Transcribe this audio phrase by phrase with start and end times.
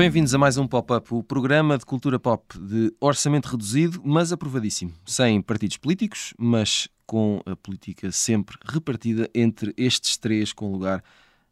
[0.00, 4.92] Bem-vindos a mais um Pop-Up, o programa de cultura pop de orçamento reduzido, mas aprovadíssimo.
[5.04, 11.04] Sem partidos políticos, mas com a política sempre repartida entre estes três, com lugar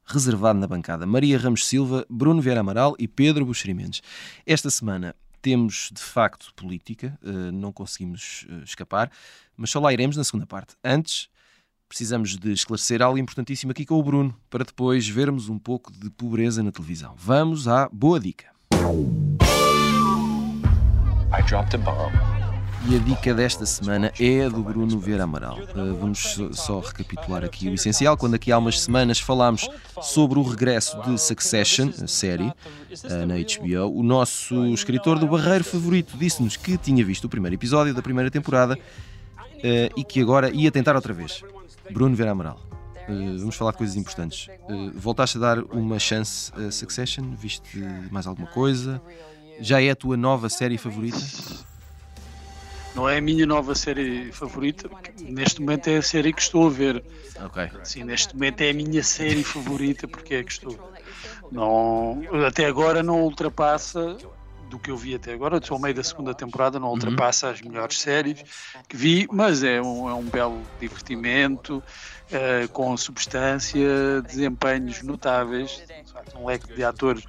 [0.08, 1.06] reservado na bancada.
[1.06, 4.02] Maria Ramos Silva, Bruno Vieira Amaral e Pedro Buxerimentos.
[4.46, 9.10] Esta semana temos, de facto, política, eh, não conseguimos eh, escapar,
[9.56, 10.74] mas só lá iremos na segunda parte.
[10.82, 11.28] Antes,
[11.88, 16.10] precisamos de esclarecer algo importantíssimo aqui com o Bruno, para depois vermos um pouco de
[16.10, 17.14] pobreza na televisão.
[17.16, 18.46] Vamos à boa dica.
[21.30, 22.37] I dropped a bomb.
[22.90, 25.58] E a dica desta semana é a do Bruno Vieira Amaral.
[25.58, 28.16] Uh, vamos só recapitular aqui o essencial.
[28.16, 29.68] Quando aqui há umas semanas falámos
[30.00, 35.64] sobre o regresso de Succession, a série, uh, na HBO, o nosso escritor do Barreiro
[35.64, 40.48] favorito disse-nos que tinha visto o primeiro episódio da primeira temporada uh, e que agora
[40.48, 41.44] ia tentar outra vez.
[41.90, 42.58] Bruno Vera Amaral.
[43.06, 44.48] Vamos falar de coisas importantes.
[44.94, 47.34] Voltaste a dar uma chance a Succession?
[47.34, 49.00] Viste mais alguma coisa?
[49.60, 51.18] Já é a tua nova série favorita?
[52.98, 56.70] Não é a minha nova série favorita, neste momento é a série que estou a
[56.70, 57.04] ver.
[57.44, 57.70] Ok.
[57.84, 60.76] Sim, neste momento é a minha série favorita porque é que estou.
[61.52, 64.16] Não, até agora não ultrapassa
[64.68, 66.94] do que eu vi até agora, estou ao meio da segunda temporada, não uhum.
[66.94, 67.52] ultrapassa uhum.
[67.52, 68.44] as melhores séries
[68.88, 75.80] que vi, mas é um, é um belo divertimento, uh, com substância, desempenhos notáveis,
[76.34, 77.24] um leque de atores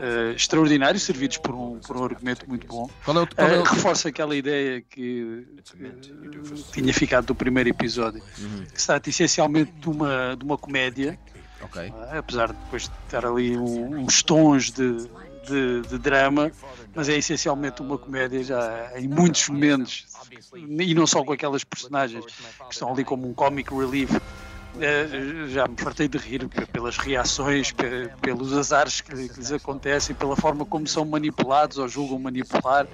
[0.00, 2.88] uh, extraordinários, servidos por um, por um argumento muito bom.
[3.04, 3.60] Qual é o, qual é o...
[3.60, 5.46] Uh, reforça aquela ideia que
[6.72, 8.64] tinha ficado do primeiro episódio, uhum.
[8.64, 11.18] que se trata essencialmente de uma, de uma comédia.
[11.62, 11.92] Okay.
[12.16, 15.06] apesar de depois ter ali um, uns tons de,
[15.46, 16.50] de, de, drama,
[16.94, 20.06] mas é essencialmente uma comédia já em muitos momentos,
[20.54, 24.10] e não só com aquelas personagens que estão ali como um comic relief.
[24.78, 27.72] Eh, já me fartei de rir pelas reações,
[28.20, 32.86] pelos azares que lhes acontecem, pela forma como são manipulados ou julgam manipular,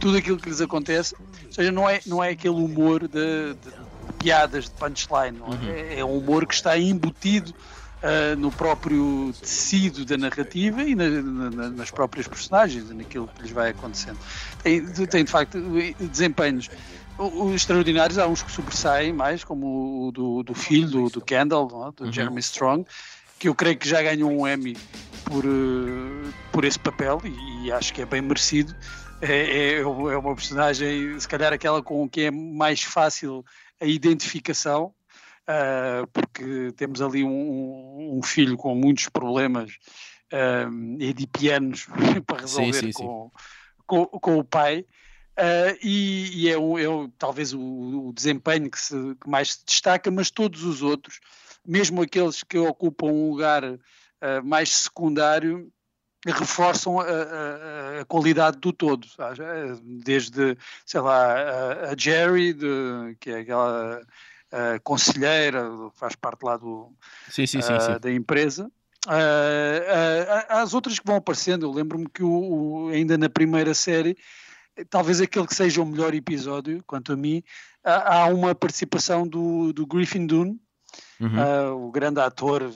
[0.00, 1.14] tudo aquilo que lhes acontece.
[1.46, 5.42] Ou seja, não é, não é aquele humor de, de, de piadas, de punchline, é?
[5.42, 5.68] Uhum.
[5.68, 7.54] É, é um humor que está embutido
[8.02, 13.52] uh, no próprio tecido da narrativa e na, na, nas próprias personagens, naquilo que lhes
[13.52, 14.18] vai acontecendo.
[14.62, 15.58] Tem, tem de facto
[16.00, 16.68] desempenhos
[17.54, 21.92] extraordinários, há uns que sobressaem mais, como o do, do filho do, do Kendall, é?
[21.92, 22.12] do uhum.
[22.12, 22.86] Jeremy Strong,
[23.38, 24.76] que eu creio que já ganhou um Emmy
[25.24, 28.74] por, uh, por esse papel e, e, acho que é bem merecido.
[29.20, 33.44] É, é, é uma personagem, se calhar aquela com que é mais fácil
[33.80, 34.94] a identificação,
[35.48, 39.72] uh, porque temos ali um, um, filho com muitos problemas
[40.32, 41.86] uh, edipianos
[42.26, 43.84] para resolver sim, sim, com, sim.
[43.86, 44.84] Com, com, o pai.
[45.38, 50.10] Uh, e, e é, é talvez o, o, desempenho que, se, que mais se destaca,
[50.10, 51.20] mas todos os outros,
[51.66, 53.78] mesmo aqueles que ocupam um lugar uh,
[54.44, 55.72] mais secundário,
[56.26, 59.06] reforçam a, a, a, qualidade do todo,
[60.04, 64.00] desde, sei lá, a, a Jerry, de, que é aquela
[64.52, 65.64] uh, conselheira,
[65.94, 66.92] faz parte lá do,
[67.28, 68.70] sim, sim, sim, uh, da empresa.
[69.06, 74.16] Uh, as outras que vão aparecendo, eu lembro-me que o, o, ainda na primeira série,
[74.88, 77.42] talvez aquele que seja o melhor episódio, quanto a mim,
[77.84, 80.58] há uma participação do, do Griffin Dunne,
[81.20, 81.28] uhum.
[81.28, 82.72] uh, o grande ator,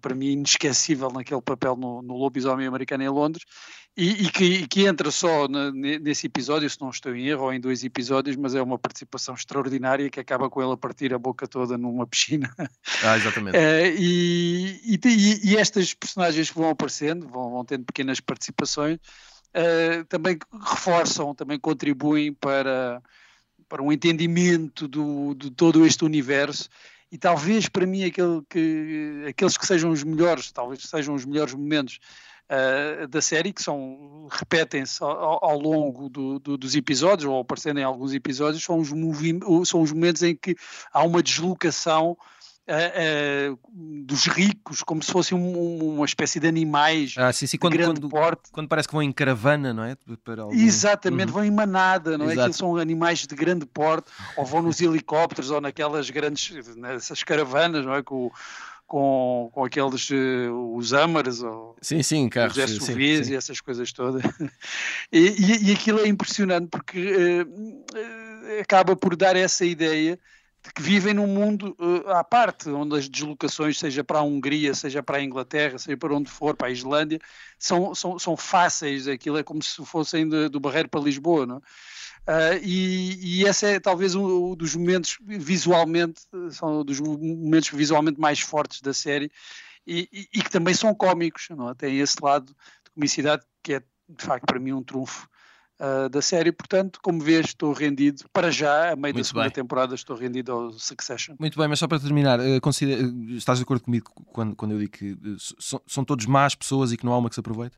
[0.00, 3.44] para mim inesquecível naquele papel no, no Lobisomem Americano em Londres,
[3.96, 7.52] e, e, que, que, entra só na, nesse episódio, se não estou em erro, ou
[7.52, 11.18] em dois episódios, mas é uma participação extraordinária que acaba com ele a partir a
[11.18, 12.48] boca toda numa piscina.
[13.02, 13.56] Ah, exatamente.
[13.56, 15.00] Uh, e,
[15.44, 18.98] e, estas personagens que vão aparecendo, vão, vão tendo pequenas participações,
[19.54, 23.02] uh, também reforçam, também contribuem para,
[23.68, 26.68] para um entendimento do, de todo este universo.
[27.12, 31.54] E talvez para mim aquele que, aqueles que sejam os melhores, talvez sejam os melhores
[31.54, 31.98] momentos
[32.50, 37.80] uh, da série, que são repetem-se ao, ao, longo do, do, dos episódios, ou aparecendo
[37.80, 38.90] em alguns episódios, são os,
[39.68, 40.56] são os momentos em que
[40.92, 42.16] há uma deslocação
[42.70, 43.58] Uh, uh,
[44.04, 47.58] dos ricos, como se fossem um, uma espécie de animais ah, sim, sim.
[47.58, 48.50] Quando, de grande quando, porte.
[48.52, 49.96] Quando parece que vão em caravana, não é?
[50.38, 50.54] Algum...
[50.54, 51.32] Exatamente, uhum.
[51.32, 52.32] vão em manada, não é?
[52.32, 52.48] Exato.
[52.48, 52.50] é?
[52.52, 57.84] Que são animais de grande porte, ou vão nos helicópteros, ou naquelas grandes, nessas caravanas,
[57.84, 58.04] não é?
[58.04, 58.30] Com,
[58.86, 63.92] com, com aqueles, uh, os Amars, ou sim, sim, carros, os SUVs e essas coisas
[63.92, 64.22] todas.
[65.10, 67.44] e, e, e, aquilo é impressionante porque
[68.60, 70.16] acaba por dar essa ideia
[70.74, 75.02] que vivem num mundo uh, à parte, onde as deslocações, seja para a Hungria, seja
[75.02, 77.18] para a Inglaterra, seja para onde for, para a Islândia,
[77.58, 81.62] são, são, são fáceis, aquilo é como se fossem de, do Barreiro para Lisboa, não
[82.28, 86.20] Uh, e, e esse é talvez um, um dos momentos visualmente,
[86.50, 89.32] são dos momentos visualmente mais fortes da série
[89.86, 91.74] e, e, e que também são cómicos, não é?
[91.74, 92.54] tem esse lado
[92.84, 95.28] de comicidade que é de facto para mim um trunfo
[95.80, 96.52] uh, da série.
[96.52, 99.52] Portanto, como vês, estou rendido para já, a meio Muito da segunda bem.
[99.52, 101.34] temporada, estou rendido ao Succession.
[101.38, 104.78] Muito bem, mas só para terminar, uh, considera, estás de acordo comigo quando, quando eu
[104.78, 105.36] digo que uh,
[105.86, 107.76] são, todos más pessoas e que não há uma que se aproveite?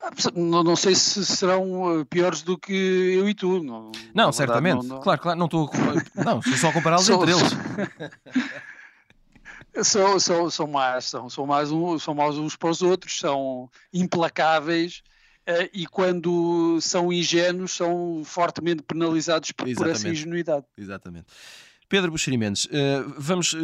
[0.00, 3.62] Ah, não, não, sei se serão piores do que eu e tu.
[3.62, 4.86] Não, não certamente.
[4.86, 5.00] Não, não...
[5.00, 6.22] Claro, claro, não estou a...
[6.22, 7.50] Não, estou só a compará-los entre eles.
[9.82, 13.70] são, são, são más, são, são, mais um, são maus uns para os outros, são
[13.92, 15.02] implacáveis
[15.72, 20.64] e quando são ingênuos são fortemente penalizados por, por essa ingenuidade.
[20.76, 21.26] Exatamente.
[21.88, 22.68] Pedro Buxeri Mendes, uh,
[23.16, 23.58] vamos uh,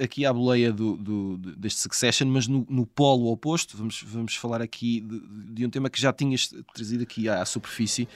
[0.00, 4.62] aqui à boleia do, do, deste Succession, mas no, no, polo oposto, vamos, vamos falar
[4.62, 5.20] aqui de,
[5.54, 8.06] de, um tema que já tinhas trazido aqui à, à superfície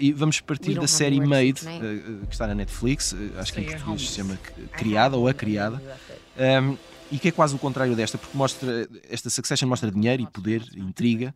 [0.00, 1.60] e vamos partir da série Made,
[2.28, 4.36] que está na Netflix, acho que em português se chama
[4.72, 5.80] Criada ou A Criada.
[7.12, 10.62] E que é quase o contrário desta, porque mostra esta Succession mostra dinheiro e poder,
[10.74, 11.34] intriga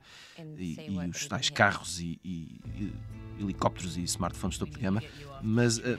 [0.57, 2.93] e, e os tais carros e, e, e,
[3.39, 5.03] helicópteros e smartphones topo de gama,
[5.43, 5.99] mas uh,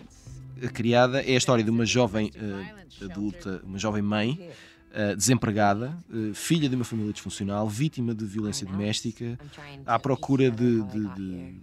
[0.63, 4.49] a criada é a história de uma jovem uh, adulta, uma jovem mãe
[4.91, 5.95] uh, desempregada,
[6.33, 9.37] filha de uma família disfuncional, vítima de violência doméstica,
[9.85, 11.55] à procura de, de, de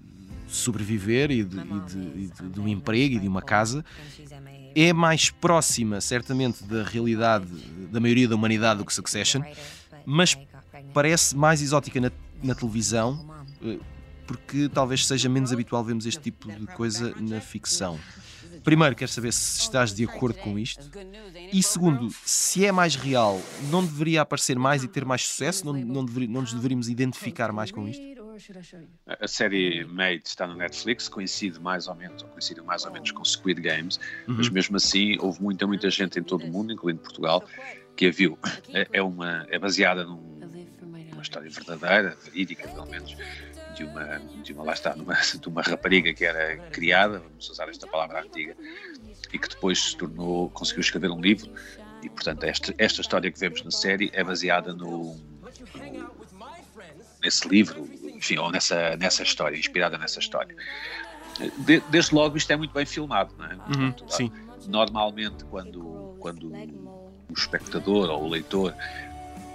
[0.55, 3.85] sobreviver e de, de, de um emprego e de uma casa
[4.75, 7.47] é mais próxima, certamente, da realidade
[7.93, 9.43] da maioria da humanidade do que Succession,
[10.05, 10.37] mas
[10.93, 12.11] parece mais exótica na,
[12.43, 13.25] na televisão,
[13.63, 13.79] eh,
[14.27, 17.99] porque talvez seja menos habitual vermos este tipo de coisa na ficção.
[18.65, 20.91] Primeiro, quero saber se estás de acordo com isto.
[21.53, 23.41] E segundo, se é mais real,
[23.71, 25.67] não deveria aparecer mais e ter mais sucesso?
[25.67, 28.03] Não, não, deveria, não nos deveríamos identificar mais com isto?
[29.07, 33.11] A série Made está no Netflix, coincide mais ou menos, ou coincide mais ou menos
[33.11, 34.35] com Squid Games, uhum.
[34.37, 37.45] mas mesmo assim houve muita, muita gente em todo o mundo, incluindo Portugal,
[37.97, 38.39] que a viu.
[38.75, 40.41] É, é uma, é baseada num,
[41.11, 43.17] numa história verdadeira, verídica pelo menos,
[43.77, 47.69] de uma, de uma, lá está, numa, de uma rapariga que era criada, vamos usar
[47.69, 48.57] esta palavra antiga,
[49.33, 51.51] e que depois se tornou, conseguiu escrever um livro,
[52.03, 55.45] e portanto esta, esta história que vemos na série é baseada no, no
[57.23, 57.89] nesse livro,
[58.25, 60.57] enfim, ou nessa, nessa história, inspirada nessa história.
[61.59, 63.55] De, desde logo isto é muito bem filmado, não é?
[63.55, 64.33] Uhum, Portanto, sim.
[64.67, 68.75] Normalmente quando, quando o espectador ou o leitor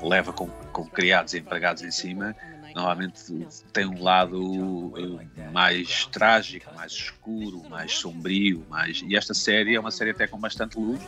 [0.02, 2.36] leva com, com criados e empregados em cima,
[2.76, 4.94] normalmente tem um lado
[5.36, 10.28] eh, mais trágico, mais escuro, mais sombrio, mais e esta série é uma série até
[10.28, 11.02] com bastante luz.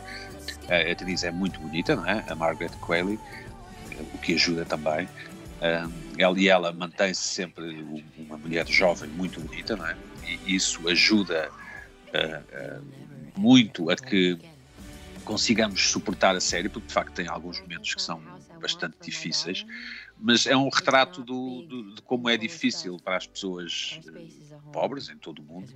[0.68, 2.24] A atriz é muito bonita, não é?
[2.28, 3.20] A Margaret Qualley,
[4.14, 5.08] o que ajuda também
[6.18, 7.84] ela e ela mantém-se sempre
[8.18, 9.96] uma mulher jovem muito bonita, não é?
[10.26, 14.38] E isso ajuda uh, uh, muito a que
[15.24, 18.20] consigamos suportar a série, porque de facto tem alguns momentos que são
[18.60, 19.64] bastante difíceis,
[20.18, 24.00] mas é um retrato do, do, de como é difícil para as pessoas
[24.72, 25.72] pobres em todo o mundo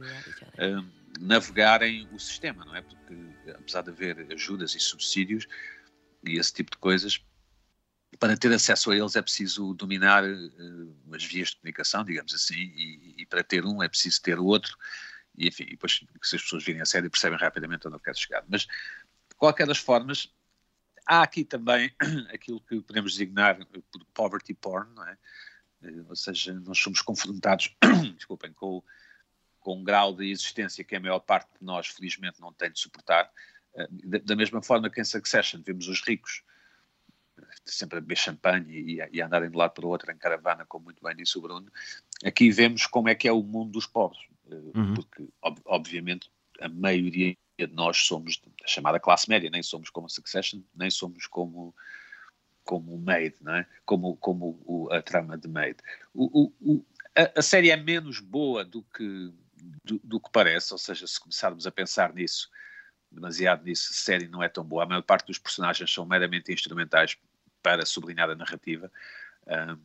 [1.20, 2.82] navegarem o sistema, não é?
[2.82, 3.14] Porque
[3.50, 5.46] apesar de haver ajudas e subsídios
[6.24, 7.20] e esse tipo de coisas,
[8.18, 12.54] para ter acesso a eles é preciso dominar uh, as vias de comunicação, digamos assim,
[12.54, 14.76] e, e, para ter um é preciso ter o outro,
[15.36, 18.44] e enfim, depois se as pessoas virem a série percebem rapidamente onde eu quero chegar.
[18.48, 20.32] Mas, de qualquer das formas,
[21.06, 21.94] há aqui também
[22.32, 23.58] aquilo que podemos designar
[23.91, 25.19] por poverty porn, não é?
[25.82, 27.76] Uh, ou seja, nós somos confrontados,
[28.17, 28.82] desculpem, com,
[29.60, 32.81] com um grau de existência que a maior parte de nós, felizmente, não tem de
[32.81, 33.31] suportar.
[33.74, 36.43] Uh, da, da mesma forma que em Succession vemos os ricos
[37.64, 40.64] sempre a beber champanhe e, e a andarem de lado para o outro em caravana,
[40.66, 41.70] como muito bem disse o Bruno,
[42.24, 44.94] aqui vemos como é que é o mundo dos pobres, eh, uhum.
[44.94, 50.08] porque ob, obviamente a maioria de nós somos da chamada classe média, nem somos como
[50.08, 51.74] Succession, nem somos como
[52.66, 53.66] como o Made, não é?
[53.84, 55.76] como, como o, a trama de Made.
[56.12, 56.84] O, o,
[57.16, 59.32] a, a, série é menos boa do que,
[59.84, 62.50] do, do, que parece, ou seja, se começarmos a pensar nisso,
[63.10, 64.84] demasiado nisso, a série não é tão boa.
[64.84, 67.17] A maior parte dos personagens são meramente instrumentais
[67.63, 68.91] para sublinhar a narrativa.
[69.46, 69.79] Um,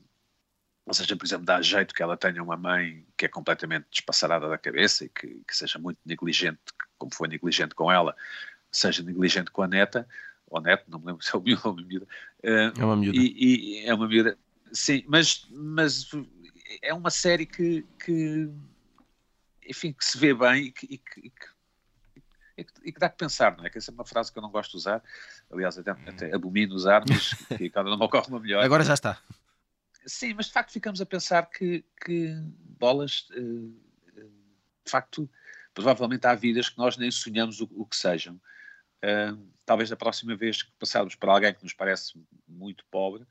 [0.86, 4.50] ou seja, por exemplo, dá jeito que ela tenha uma mãe que é completamente despassarada
[4.50, 6.60] da cabeça e que, que seja muito negligente,
[6.98, 8.16] como foi negligente com ela,
[8.72, 10.08] seja negligente com a neta,
[10.48, 12.08] ou neto, não me lembro se é o miúdo ou a miúda.
[12.44, 13.18] É uma miúda.
[13.18, 14.38] E, e, é uma miúda,
[14.74, 16.10] sim, mas, mas
[16.82, 18.50] é uma série que, que
[19.68, 21.48] enfim, que se vê bem e que, e que e que,
[22.84, 23.70] e que dá que pensar, não é?
[23.70, 25.04] Que essa é uma frase que eu não gosto de usar,
[25.52, 28.64] aliás, até, até abomino usar, mas que cada não me ocorre uma melhor.
[28.64, 29.22] Agora já está.
[30.06, 32.34] Sim, mas de facto ficamos a pensar que, que
[32.80, 34.22] bolas, eh,
[34.84, 35.30] de facto,
[35.74, 38.40] provavelmente há vidas que nós nem sonhamos o, o que sejam.
[39.66, 42.14] Talvez da próxima vez que passarmos para alguém que nos parece
[42.48, 43.26] muito pobre,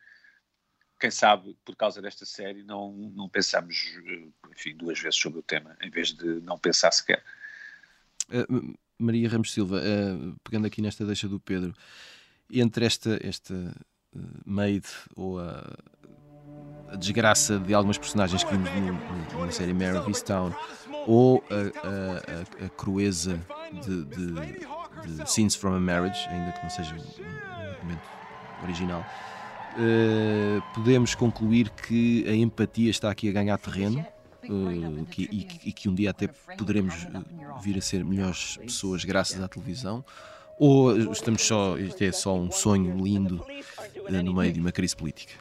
[1.00, 3.98] quem sabe, por causa desta série, não, não pensamos,
[4.52, 7.24] enfim, duas vezes sobre o tema, em vez de não pensar sequer.
[8.28, 11.74] Uh, Maria Ramos Silva, uh, pegando aqui nesta deixa do Pedro,
[12.52, 14.84] entre esta, esta uh, maid
[15.16, 15.76] ou a,
[16.88, 19.00] a, desgraça de algumas personagens que vimos
[19.38, 20.52] na série Mare of Easttown
[21.06, 23.40] ou a, a, a crueza
[23.72, 28.08] de, de, de, Scenes from a Marriage, ainda que não seja um momento
[28.62, 29.06] original,
[29.76, 34.04] uh, podemos concluir que a empatia está aqui a ganhar terreno
[34.50, 36.28] uh, que, e, e, que um dia até
[36.58, 40.04] poderemos eh, vir a ser melhores pessoas graças à televisão,
[40.58, 44.96] ou estamos só, isto é só um sonho lindo uh, no meio de uma crise
[44.96, 45.34] política?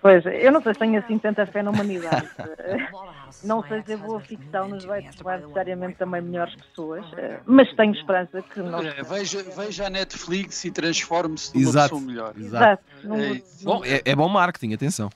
[0.00, 2.28] Pois, eu não sei se tenho assim tanta fé na humanidade.
[3.42, 7.04] não sei se a boa ficção nos vai tornar necessariamente também melhores pessoas,
[7.46, 8.80] mas tenho esperança que não.
[9.08, 11.94] Veja, veja a Netflix e transforme-se numa Exato.
[11.94, 12.34] pessoa melhor.
[12.38, 12.82] Exato.
[13.02, 13.14] Exato.
[13.20, 15.10] É, bom, é, é bom marketing, atenção.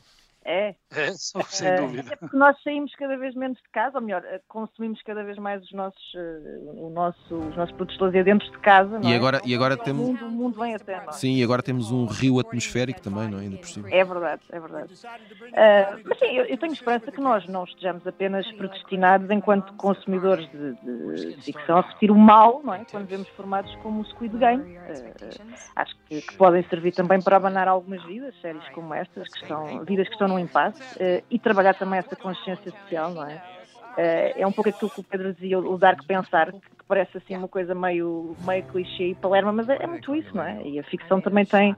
[0.44, 0.74] É.
[0.90, 2.12] É, sem é, dúvida.
[2.12, 5.62] É porque nós saímos cada vez menos de casa, ou melhor, consumimos cada vez mais
[5.62, 9.00] os nossos, eh, o nosso, os nossos produtos de lazer dentro de casa.
[9.02, 9.16] e, é?
[9.16, 10.02] agora, e agora temos.
[10.02, 11.16] O mundo, o mundo vem até nós.
[11.16, 13.42] Sim, e agora temos um rio atmosférico também, não é?
[13.42, 13.88] Ainda por cima.
[13.90, 14.92] É verdade, é verdade.
[14.92, 20.50] Uh, mas sim, eu, eu, tenho esperança que nós não estejamos apenas predestinados, enquanto consumidores
[20.50, 22.84] de, de, de ficção, a repetir o mal, não é?
[22.90, 24.62] Quando vemos formados como o Squid Game.
[24.62, 29.42] Uh, acho que, que, podem servir também para abanar algumas vidas, séries como estas, que
[29.42, 30.82] estão, vidas que estão no impasse.
[30.96, 33.34] Uh, e trabalhar também essa consciência social, não é?
[33.34, 37.36] Uh, é um pouco aquilo que o Pedro dizia, o Dark Pensar, que parece assim
[37.36, 40.62] uma coisa meio, meio clichê e palerma, mas é, é muito isso, não é?
[40.62, 41.76] E a ficção também tem uh,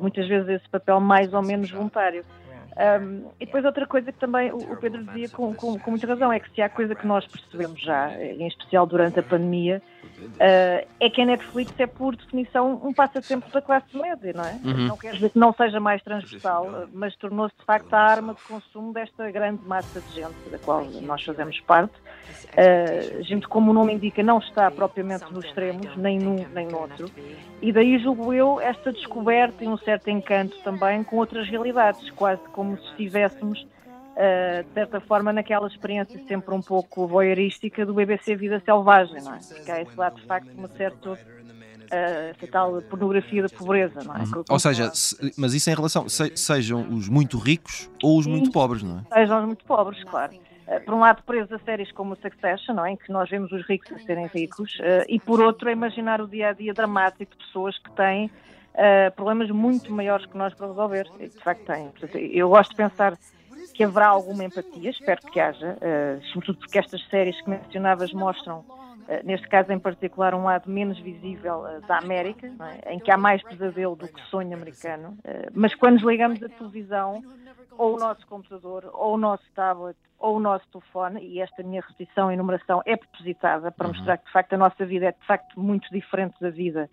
[0.00, 2.24] muitas vezes esse papel mais ou menos voluntário.
[2.72, 6.32] Um, e depois outra coisa que também o Pedro dizia com, com, com, muita razão
[6.32, 10.88] é que se há coisa que nós percebemos já, em especial durante a pandemia, uh,
[11.00, 14.58] é que a Netflix é por definição um passatempo da classe média, não é?
[14.64, 14.86] Uhum.
[14.88, 18.42] Não quer dizer que não seja mais transversal, mas tornou-se de facto a arma de
[18.42, 21.94] consumo desta grande massa de gente da qual nós fazemos parte.
[22.52, 26.80] Uh, gente, como o nome indica, não está propriamente nos extremos, nem num nem no
[26.80, 27.10] outro.
[27.60, 32.42] E daí julgo eu esta descoberta e um certo encanto também com outras realidades, quase
[32.50, 33.66] como se estivéssemos
[34.12, 39.34] Uh, de certa forma, naquela experiência sempre um pouco voyeurística do BBC Vida Selvagem, não
[39.34, 39.38] é?
[39.38, 41.12] Porque há esse lado, de facto, uma certa.
[41.12, 44.20] Uh, essa tal pornografia da pobreza, não é?
[44.20, 44.44] Uhum.
[44.48, 48.30] Ou seja, se, mas isso em relação, se, sejam os muito ricos ou os Sim,
[48.30, 49.14] muito pobres, não é?
[49.14, 50.32] Sejam os muito pobres, claro.
[50.34, 52.92] Uh, por um lado, presos a séries como Succession, não é?
[52.92, 54.78] em que nós vemos os ricos a serem ricos,
[55.08, 58.30] e por outro, a imaginar o dia a dia dramático de pessoas que têm
[59.14, 61.06] problemas muito maiores que nós para resolver.
[61.18, 61.88] De facto, têm.
[61.88, 63.18] Portanto, eu gosto de pensar
[63.74, 68.60] que haverá alguma empatia, espero que haja, uh, sobretudo porque estas séries que mencionavas mostram,
[68.60, 72.50] uh, neste caso em particular, um lado menos visível uh, da América,
[72.84, 72.94] é?
[72.94, 75.16] em que há mais pesadelo do que sonho americano,
[75.54, 77.22] mas quando ligamos a televisão,
[77.78, 81.80] ou o nosso computador, ou o nosso tablet, ou o nosso telefone, e esta minha
[81.80, 83.94] repetição e enumeração é propositada para uhum.
[83.94, 86.88] mostrar que de facto a nossa vida é de facto muito diferente da vida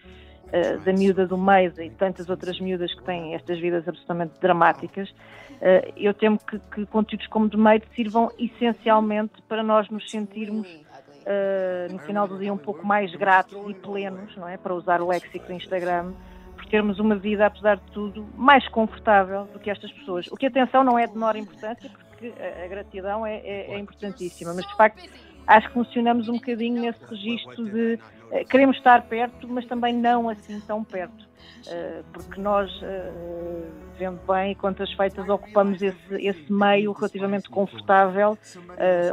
[0.49, 5.09] uh, da miúda do meio e tantas outras miúdas que têm estas vidas absolutamente dramáticas,
[5.09, 10.67] uh, eu temo que, que, conteúdos como de meio sirvam essencialmente para nós nos sentirmos
[10.67, 14.57] uh, no final do dia um pouco mais gratos e plenos, não é?
[14.57, 16.13] Para usar o léxico do Instagram,
[16.55, 20.27] por termos uma vida, apesar de tudo, mais confortável do que estas pessoas.
[20.27, 23.79] O que, atenção, não é de menor importância, porque a, a gratidão é, é, é
[23.79, 25.09] importantíssima, mas de facto
[25.47, 27.99] acho que funcionamos um bocadinho nesse registro de
[28.31, 31.27] uh, queremos estar perto, mas também não assim tão perto.
[31.67, 38.37] Uh, porque nós, uh, vendo bem quantas feitas, ocupamos esse, esse meio relativamente confortável,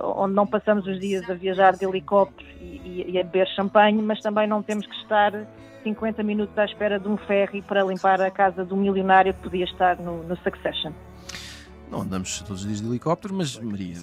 [0.02, 4.00] onde não passamos os dias a viajar de helicóptero e, e, e a beber champanhe,
[4.00, 5.33] mas também não temos que estar
[5.83, 9.64] 50 minutos à espera de um ferry para limpar a casa do milionário que podia
[9.64, 10.92] estar no, no Succession.
[11.90, 13.96] Não andamos todos os dias de helicóptero, mas Maria,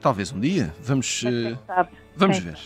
[0.00, 0.74] Talvez um dia.
[0.82, 1.58] Vamos, uh,
[2.16, 2.58] vamos ver.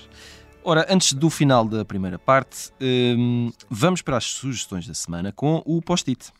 [0.64, 5.62] Ora, antes do final da primeira parte, um, vamos para as sugestões da semana com
[5.66, 6.32] o post-it.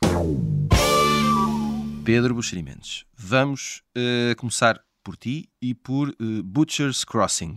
[2.05, 7.57] Pedro Buxerimentos, vamos uh, começar por ti e por uh, Butcher's Crossing.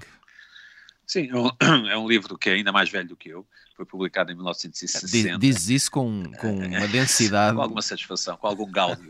[1.08, 3.48] Sim, é, é um livro que é ainda mais velho do que eu.
[3.76, 5.40] Foi publicado em 1960.
[5.40, 7.56] Diz isso com, com uma densidade.
[7.56, 9.08] com alguma satisfação, com algum gáudio.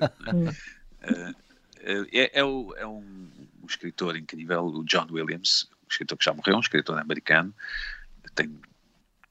[1.11, 1.35] Né?
[1.81, 3.29] é, é, é, um
[3.67, 7.53] escritor incrível, o John Williams, um escritor que já morreu, um escritor americano,
[8.35, 8.59] tem,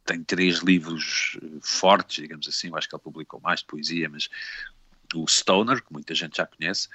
[0.05, 4.29] tem três livros fortes, digamos assim, eu acho que ele publicou mais de poesia, mas
[5.15, 6.89] o Stoner, que muita gente já conhece,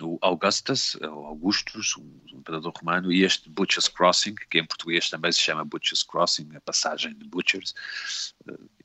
[0.00, 5.40] o Augustus, Augustus, um imperador romano, e este Butcher's Crossing, que em português também se
[5.40, 7.74] chama Butcher's Crossing, a passagem de Butchers,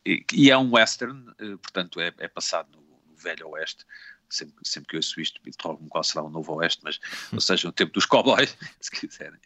[0.05, 1.25] e, e é um western,
[1.61, 3.85] portanto é, é passado no, no, Velho Oeste,
[4.33, 6.99] sempre, sempre que eu ouço isto, interrogo-me qual será o Novo Oeste, mas,
[7.31, 9.39] ou seja, no tempo dos cowboys, se quiserem,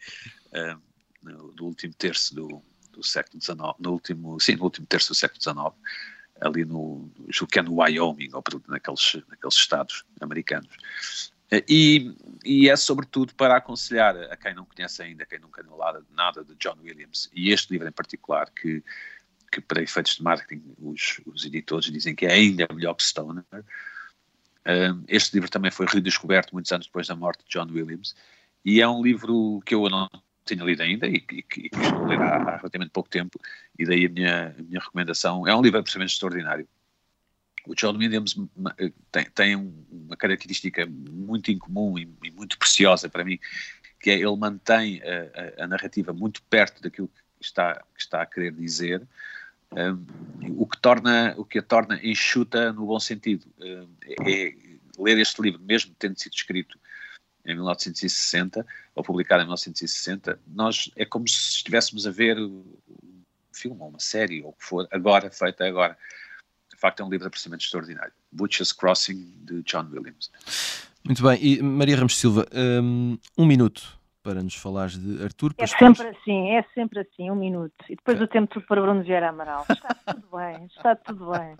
[1.22, 2.62] no, do último terço do,
[2.92, 5.74] do século XIX, no último, sim, no último terço do século XIX,
[6.40, 10.68] ali no, julgo que é no Wyoming, ou naqueles, naqueles estados americanos.
[11.68, 12.12] E,
[12.44, 16.44] e, é sobretudo para aconselhar a quem não conhece ainda, quem nunca leu nada, nada
[16.44, 18.82] de John Williams, e este livro em particular, que,
[19.52, 23.44] que para efeitos de marketing os, os editores dizem que é ainda melhor que Stoner.
[25.08, 28.14] Este livro também foi redescoberto muitos anos depois da morte de John Williams,
[28.64, 30.08] e é um livro que eu não
[30.44, 33.38] tinha lido ainda e que, estou a ler há, relativamente pouco tempo,
[33.78, 35.46] e daí a minha, a minha recomendação.
[35.46, 36.68] É um livro absolutamente extraordinário.
[37.66, 38.36] O John Williams
[39.10, 39.56] tem, tem
[39.90, 43.38] uma característica muito incomum e, e, muito preciosa para mim,
[44.00, 48.22] que é ele mantém a, a, a narrativa muito perto daquilo que está, que está
[48.22, 49.02] a querer dizer,
[50.56, 53.46] o, que torna, o que a torna enxuta no bom sentido.
[53.60, 54.54] É,
[54.98, 56.78] ler este livro, mesmo tendo sido escrito
[57.44, 62.64] em 1960, ou publicado em 1960, nós é como se estivéssemos a ver um
[63.52, 65.96] filme ou uma série, ou o que for, agora, feita agora.
[66.72, 68.12] De facto, é um livro absolutamente extraordinário.
[68.32, 70.30] Butcher's Crossing, de John Williams.
[71.04, 71.38] Muito bem.
[71.40, 72.46] E Maria Ramos Silva,
[73.36, 73.95] um minuto
[74.26, 77.72] para nos falares de Artur É sempre assim, é sempre assim, um minuto.
[77.88, 79.64] E depois o tempo tudo para Bruno Vieira Amaral.
[79.70, 81.56] Está tudo bem, está tudo bem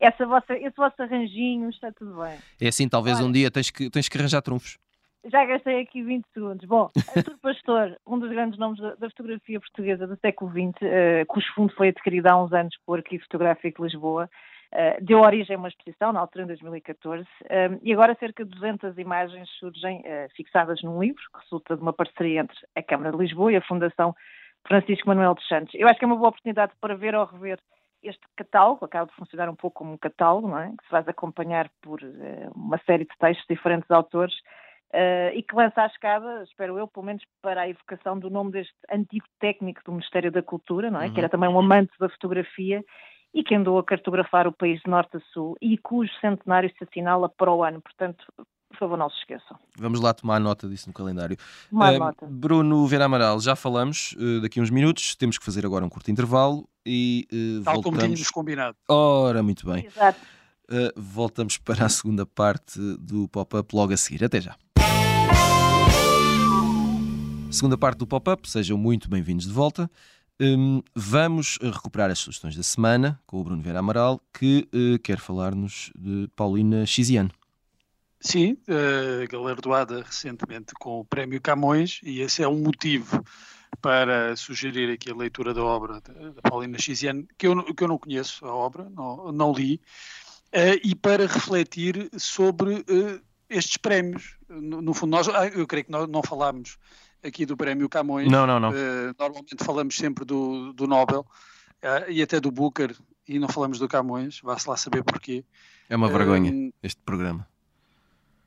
[0.00, 2.38] essa vossa, esse vosso arranjinho, está tudo bem.
[2.60, 4.78] É assim, talvez Olha, um dia tens que, tens que arranjar trunfos.
[5.24, 6.66] Já gastei aqui 20 segundos.
[6.66, 11.26] Bom, Artur Pastor, um dos grandes nomes da, da fotografia portuguesa do século XX, uh,
[11.26, 14.30] cujo fundo foi adquirido há uns anos por Arquivo Fotográfico de Lisboa,
[15.00, 18.50] deu origem a uma exposição, na altura em 2014, uh, eh, e agora cerca de
[18.50, 20.02] 200 imagens surgem
[20.34, 23.62] fixadas num livro, que resulta de uma parceria entre a Câmara de Lisboa e a
[23.62, 24.14] Fundação
[24.66, 25.74] Francisco Manuel dos Santos.
[25.74, 27.58] Eu acho que é uma boa oportunidade para ver ou rever
[28.02, 30.68] este catálogo acaba de funcionar um pouco como um catálogo, não é?
[30.68, 32.00] que se vai acompanhar por
[32.54, 34.34] uma série de textos de diferentes autores
[34.92, 38.52] uh, e que lança a escada, espero eu, pelo menos para a evocação do nome
[38.52, 41.06] deste antigo técnico do Ministério da Cultura, não é?
[41.06, 41.14] Uhum.
[41.14, 42.84] que era também um amante da fotografia
[43.36, 46.84] e que andou a cartografar o país de norte a sul e cujo centenário se
[46.84, 47.82] assinala para o ano.
[47.82, 48.24] Portanto,
[48.70, 49.58] por favor, não se esqueçam.
[49.78, 51.36] Vamos lá tomar nota disso no calendário.
[51.68, 52.26] Tomar uh, nota.
[52.26, 55.88] Bruno Vera Amaral, já falamos uh, daqui a uns minutos, temos que fazer agora um
[55.90, 57.84] curto intervalo e uh, Tal voltamos...
[57.84, 58.76] como tínhamos combinado.
[58.88, 59.84] Ora, muito bem.
[59.84, 60.18] Exato.
[60.96, 64.24] voltamos para a segunda parte do pop-up logo a seguir.
[64.24, 64.56] Até já.
[67.50, 69.90] Segunda parte do pop-up, sejam muito bem-vindos de volta.
[70.38, 75.18] Um, vamos recuperar as sugestões da semana com o Bruno Vera Amaral, que uh, quer
[75.18, 77.30] falar-nos de Paulina Xiziane.
[78.20, 83.24] Sim, uh, galardoada recentemente com o Prémio Camões, e esse é um motivo
[83.80, 87.98] para sugerir aqui a leitura da obra da Paulina Xiziane, que eu, que eu não
[87.98, 89.80] conheço a obra, não, não li,
[90.52, 94.36] uh, e para refletir sobre uh, estes prémios.
[94.48, 96.78] No, no, fundo, nós, ah, eu creio que nós não falámos
[97.22, 98.30] aqui do Prémio Camões.
[98.30, 98.72] Não, não, não.
[99.18, 101.26] normalmente falamos sempre do, do Nobel
[102.08, 102.94] e até do Booker,
[103.28, 105.44] e não falamos do Camões, vá-se lá saber porquê.
[105.88, 107.46] É uma vergonha este programa.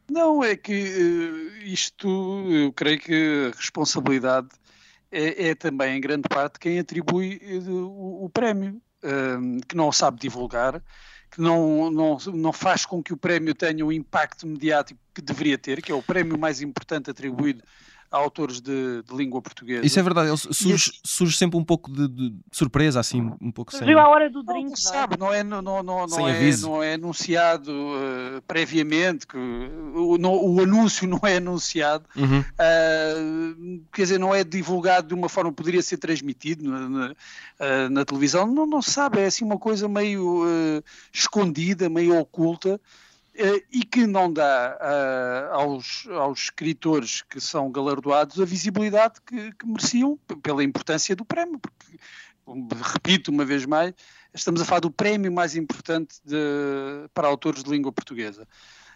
[0.09, 2.07] Não, é que uh, isto,
[2.49, 4.49] eu creio que a responsabilidade
[5.11, 9.91] é, é, também, em grande parte, quem atribui uh, o, o, prémio, uh, que não
[9.91, 10.81] sabe divulgar,
[11.29, 15.59] que não, não, não faz com que o prémio tenha o impacto mediático que deveria
[15.59, 17.63] ter, que é o prémio mais importante atribuído
[18.11, 19.85] a autores de, de, língua portuguesa.
[19.85, 23.71] Isso é verdade, ele surge, surge sempre um pouco de, de, surpresa, assim, um pouco
[23.71, 23.79] sem.
[23.79, 26.83] Surgiu à hora do drink, não, sabe, não é, não, não, não, não é, não
[26.83, 32.39] é anunciado uh, previamente, que o, no, o, anúncio não é anunciado, uhum.
[32.39, 37.07] uh, quer dizer, não é divulgado de uma forma que poderia ser transmitido na, na,
[37.11, 40.45] uh, na televisão, não, não sabe, é assim uma coisa meio
[41.13, 42.79] escondida, meio oculta.
[43.39, 49.53] Uh, e que não dá uh, aos, aos escritores que são galardoados a visibilidade que,
[49.53, 51.97] que mereciam pela importância do prémio, porque,
[52.93, 53.93] repito uma vez mais,
[54.33, 56.35] estamos a falar do prémio mais importante de,
[57.13, 58.45] para autores de língua portuguesa.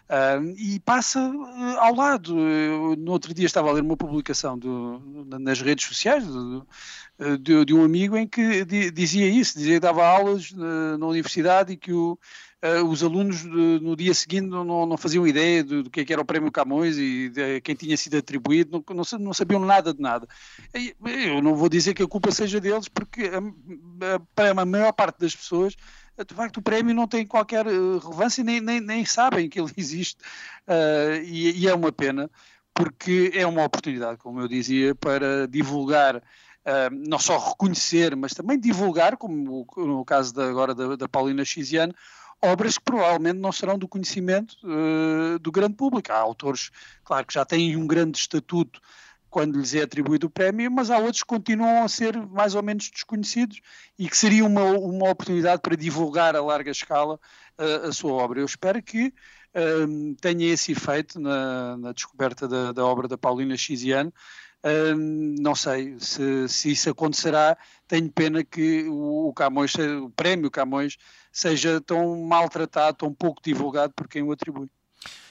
[0.04, 2.38] Uh, e passa uh, ao lado.
[2.38, 6.66] Eu, no outro dia estava a ler uma publicação do, nas redes sociais do,
[7.40, 11.76] de, de, um amigo em que dizia isso, dizia que dava aulas na universidade e
[11.78, 12.18] que o,
[12.62, 16.20] uh, os alunos no dia seguinte não, não faziam ideia do, do, é que era
[16.20, 20.28] o Prémio Camões e de quem tinha sido atribuído, não, não, sabiam nada de nada.
[20.74, 23.30] Eu não vou dizer que a culpa seja deles, porque
[24.34, 25.74] para a maior parte das pessoas
[26.22, 29.72] de facto o prémio não tem qualquer eh, relevância nem, nem, nem sabem que ele
[29.76, 30.20] existe
[30.68, 32.30] uh, e, e, é uma pena
[32.74, 36.22] porque é uma oportunidade, como eu dizia, para divulgar, uh,
[36.90, 41.94] não só reconhecer, mas também divulgar, como no caso de, agora da, da Paulina Xiziane,
[42.42, 46.12] obras que provavelmente não serão do conhecimento uh, do grande público.
[46.12, 46.70] Há autores,
[47.04, 48.80] claro, que já têm um grande estatuto
[49.34, 52.62] quando lhes é atribuído o prémio, mas há outros que continuam a ser mais ou
[52.62, 53.60] menos desconhecidos
[53.98, 57.18] e que seria uma, uma oportunidade para divulgar a larga escala
[57.58, 58.38] uh, a sua obra.
[58.38, 63.56] Eu espero que uh, tenha esse efeito na, na descoberta da, da, obra da Paulina
[63.56, 64.10] Xiziane.
[64.62, 64.94] Uh,
[65.42, 67.58] não sei se, se, isso acontecerá.
[67.88, 70.96] Tenho pena que o Camões, o prémio Camões,
[71.32, 74.70] seja tão maltratado, tão pouco divulgado por quem o atribui.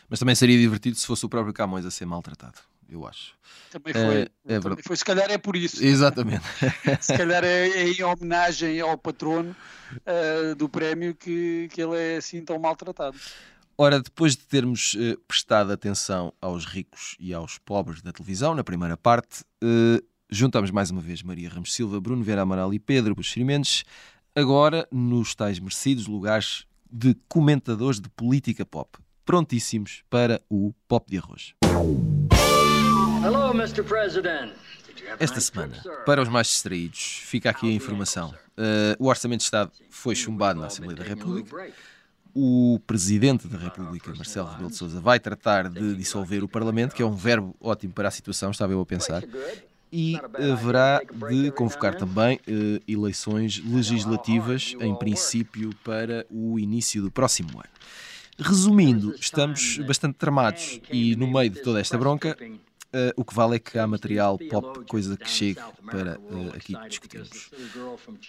[0.10, 2.60] Mas também seria divertido se fosse o próprio Camões a ser maltratado,
[2.94, 3.34] eu acho.
[3.72, 4.96] Também foi, é, é também foi.
[4.96, 5.84] se calhar é por isso.
[5.84, 6.44] Exatamente.
[7.02, 9.56] se calhar é, é, em homenagem ao patrono
[9.98, 13.18] uh, do prémio que, que ele é assim tão maltratado.
[13.78, 18.64] Ora, depois de termos uh, prestado atenção aos ricos e aos pobres da televisão, na
[18.64, 23.16] primeira parte, uh, juntamos mais uma vez Maria Ramos Silva, Bruno Vera Amaral e Pedro
[23.16, 23.84] Buxeri Mendes
[24.36, 31.18] agora nos tais merecidos lugares de comentadores de política pop, prontíssimos para o pop de
[31.18, 31.54] arroz.
[33.24, 33.84] Hello, Mr.
[33.84, 34.52] President.
[35.18, 38.34] Esta semana, para os mais distraídos, fica aqui a informação.
[38.58, 41.72] Uh, o Orçamento de Estado foi chumbado na Assembleia da República.
[42.36, 47.02] O Presidente da República, Marcelo Rebelo de Sousa, vai tratar de dissolver o Parlamento, que
[47.02, 49.24] é um verbo ótimo para a situação, estava eu a pensar,
[49.90, 50.20] e
[50.52, 57.74] haverá de convocar também uh, eleições legislativas, em princípio, para o início do próximo ano.
[58.38, 62.36] Resumindo, estamos bastante tramados e, no meio de toda esta bronca,
[62.94, 66.76] Uh, o que vale é que há material pop, coisa que chegue para uh, aqui
[66.88, 67.50] discutirmos.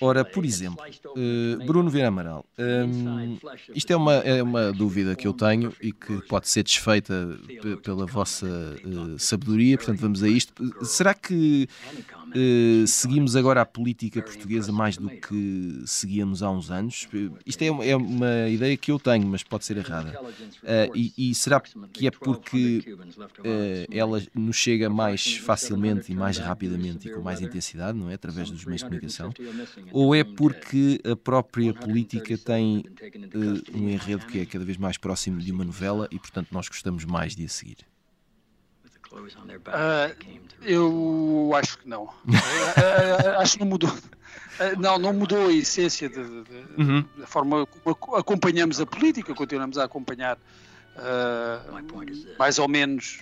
[0.00, 3.38] Ora, por exemplo, uh, Bruno Vieira Amaral, um,
[3.74, 7.38] isto é uma, é uma dúvida que eu tenho e que pode ser desfeita
[7.83, 8.46] pela vossa
[9.18, 10.55] sabedoria, portanto vamos a isto.
[10.83, 11.68] Será que
[12.35, 17.07] Uh, seguimos agora a política portuguesa mais do que seguíamos há uns anos.
[17.47, 20.20] Isto é é uma ideia que eu tenho, mas pode ser errada.
[20.20, 22.97] Uh, e, e, será que é porque
[23.38, 28.14] uh, ela nos chega mais facilmente e mais rapidamente e com mais intensidade, não é?
[28.14, 29.33] Através dos meios de comunicação?
[29.92, 32.85] Ou é porque a própria política tem
[33.73, 37.05] um enredo que é cada vez mais próximo de uma novela e, portanto, nós gostamos
[37.05, 37.93] mais de a seguir?
[39.72, 42.05] Uh, eu acho que não.
[42.05, 43.92] uh, acho que não mudou.
[44.79, 47.05] não, não mudou a essência de, de, uhum.
[47.16, 50.38] da forma como acompanhamos a política, continuamos a acompanhar
[52.38, 53.18] mais ou menos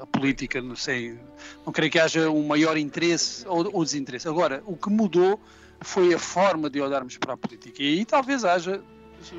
[0.00, 1.18] a política, não sei.
[1.64, 4.26] Não creio que haja um maior interesse ou, ou desinteresse.
[4.26, 5.38] Agora, o que mudou
[5.82, 7.82] foi a forma de olharmos para a política.
[7.82, 8.82] E aí talvez haja,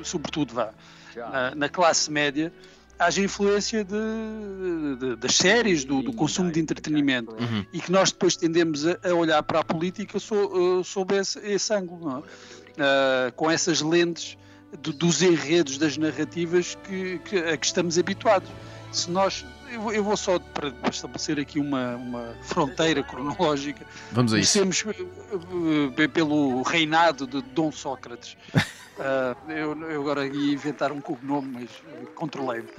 [0.02, 0.72] sobretudo, vá,
[1.16, 2.52] na, na classe média,
[2.98, 7.32] haja influência de, de, das séries, do, do, consumo de entretenimento.
[7.32, 7.64] Uhum.
[7.72, 11.38] e que nós depois tendemos a, a olhar para a política so, uh, sob esse,
[11.40, 14.36] esse ângulo, uh, com essas lentes
[14.80, 18.48] de, dos enredos, das narrativas que, que, a que estamos habituados.
[18.92, 23.84] Se nós, eu, eu vou só para, estabelecer aqui uma, uma fronteira cronológica.
[24.12, 24.58] Vamos a isso.
[24.58, 24.98] Comecemos
[25.32, 28.36] uh, pelo reinado de Dom Sócrates.
[28.54, 31.70] Uh, eu, eu, agora ia inventar um cognome, mas
[32.14, 32.68] controlei-me.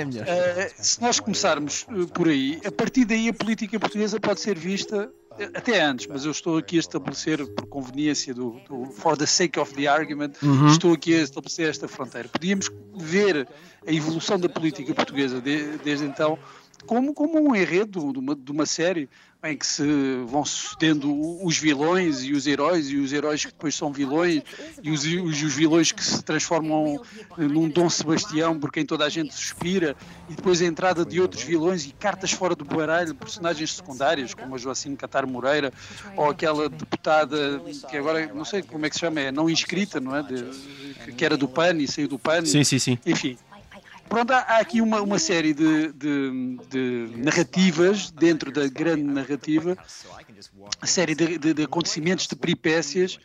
[0.00, 5.10] Uh, se nós começarmos por aí, a partir daí a política portuguesa pode ser vista
[5.54, 9.58] até antes, mas eu estou aqui a estabelecer por conveniência do, do for the sake
[9.58, 10.66] of the argument, uhum.
[10.68, 12.28] estou aqui a estabelecer esta fronteira.
[12.28, 13.48] Podíamos ver
[13.86, 16.38] a evolução da política portuguesa de, desde então
[16.86, 19.08] como, como um enredo de uma, de uma série
[19.42, 19.82] em que se
[20.26, 21.10] vão sucedendo
[21.42, 24.42] os vilões e os heróis, e os heróis que depois são vilões,
[24.82, 27.00] e os, os, os, vilões que se transformam
[27.38, 29.96] num Dom Sebastião por quem toda a gente suspira,
[30.28, 34.54] e depois a entrada de outros vilões e cartas fora do baralho, personagens secundárias, como
[34.54, 35.72] a Joacine Catar Moreira,
[36.14, 39.98] ou aquela deputada que agora não sei como é que se chama, é não inscrita,
[39.98, 40.22] não é?
[40.22, 42.44] De, que era do PAN e saiu do PAN.
[42.44, 42.98] Sim, sim, sim.
[43.06, 43.38] Enfim
[44.10, 49.78] Pronto, há, aqui uma, uma série de, de, de, narrativas dentro da grande narrativa,
[50.82, 53.20] série de, de, de acontecimentos, de peripécias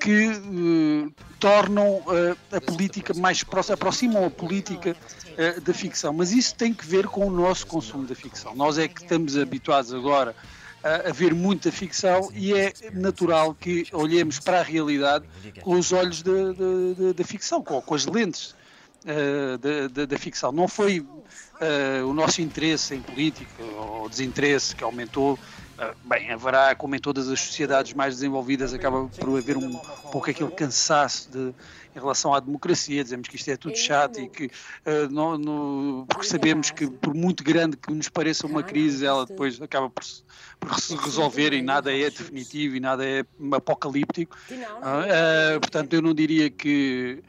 [0.00, 6.12] que uh, tornam uh, a política mais próxima, aproximam a política uh, da ficção.
[6.12, 8.54] Mas isso tem que ver com o nosso consumo da ficção.
[8.54, 10.36] Nós é que estamos habituados agora
[10.80, 15.24] a, a ver muita ficção e é natural que olhemos para a realidade
[15.60, 18.54] com os olhos da ficção, com, com, as lentes
[20.08, 20.50] da ficção.
[20.50, 21.06] Não foi
[22.06, 25.38] o nosso interesse em política ou desinteresse que aumentou
[25.76, 29.76] ah, bem, haverá, como em todas as sociedades mais desenvolvidas, acaba por haver um,
[30.12, 31.52] pouco aquele cansaço de,
[31.96, 36.06] em relação à democracia, dizemos que isto é tudo chato e que uh, não, não,
[36.08, 40.04] porque sabemos que por muito grande que nos pareça uma crise, ela depois acaba por,
[40.60, 44.36] por se resolver e nada é definitivo e nada é apocalíptico.
[44.48, 47.20] Uh, uh, portanto, eu não diria que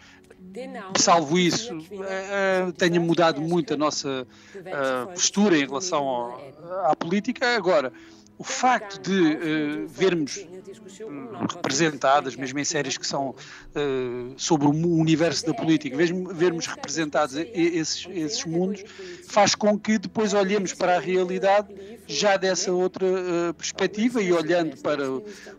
[0.98, 6.42] salvo isso, uh, tenha mudado muito a nossa uh, postura em relação ao,
[6.86, 7.56] à política.
[7.56, 7.92] Agora,
[8.38, 14.72] o facto de uh, vermos uh, representadas, mesmo em séries que são uh, sobre o
[14.72, 18.84] universo da política, mesmo vermos representados esses, esses mundos,
[19.28, 21.70] faz com que depois olhemos para a realidade
[22.08, 23.06] já dessa outra
[23.58, 25.04] perspectiva e olhando para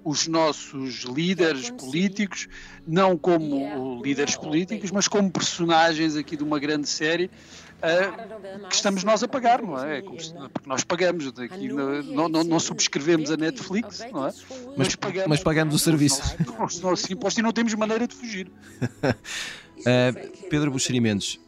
[0.05, 2.47] os nossos líderes políticos,
[2.87, 7.31] não como líderes políticos, mas como personagens aqui de uma grande série
[7.77, 9.99] uh, que estamos nós a pagar, não é?
[9.99, 10.33] é porque
[10.67, 14.33] nós pagamos, aqui não, não, não, subscrevemos a Netflix, não é?
[14.77, 16.23] Mas, pagamos, mas pagamos o serviço.
[16.59, 18.49] Nós, nós imposto e não temos maneira de fugir.
[18.81, 21.39] uh, Pedro Buxerimentos,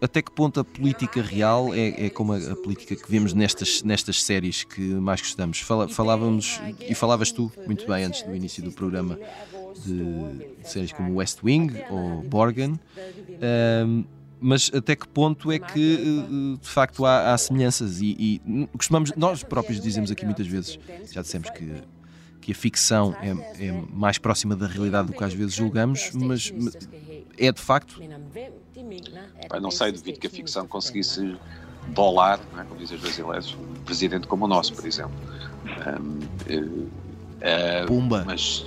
[0.00, 3.82] até que ponto a política real é, é como a, a, política que vemos nestas,
[3.82, 5.60] nestas séries que mais gostamos?
[5.60, 9.18] Fala, falávamos, e falavas tu muito bem antes do início do programa,
[9.84, 12.78] de, de séries como West Wing ou Borgen.
[13.86, 14.04] Um,
[14.40, 18.00] mas até que ponto é que eh, de facto há, há semelhanças?
[18.00, 20.78] E, e, costumamos nós próprios dizemos aqui muitas vezes
[21.10, 21.82] já dissemos que
[22.40, 26.52] que a ficção é, é mais próxima da realidade do que às vezes julgamos mas
[27.36, 28.00] é de facto
[29.60, 31.36] não sei duvido que a ficção conseguisse
[31.88, 35.14] bolar não é, como dizem os brasileiros um presidente como o nosso por exemplo.
[35.68, 36.18] Um,
[36.54, 36.90] uh,
[37.38, 38.24] uh, Pumba.
[38.26, 38.64] mas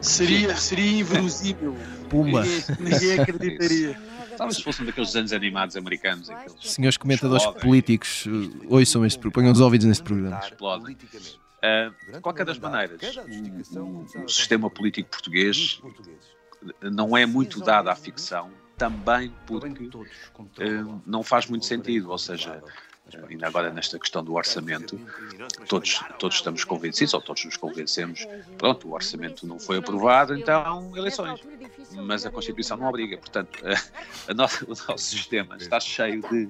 [0.00, 1.76] seria seria inverosímil.
[2.08, 2.42] Pumba.
[2.42, 3.98] Ninguém, ninguém acreditaria
[4.36, 6.30] Talvez fossem daqueles anos animados americanos.
[6.30, 7.62] Aqueles Senhores comentadores explodem.
[7.62, 10.38] políticos, eh, ouçam este, ponham os ouvidos neste programa.
[10.38, 10.94] Explodem.
[10.94, 13.00] Uh, de qualquer das maneiras,
[13.74, 15.80] o, o sistema político português
[16.82, 22.62] não é muito dado à ficção, também porque uh, não faz muito sentido, ou seja,
[23.28, 24.98] ainda agora nesta questão do orçamento,
[25.68, 28.26] todos, todos estamos convencidos, ou todos nos convencemos,
[28.58, 31.40] pronto, o orçamento não foi aprovado, então eleições.
[32.02, 33.72] Mas a Constituição não obriga, portanto, a,
[34.30, 36.48] a nossa, o nosso sistema está cheio de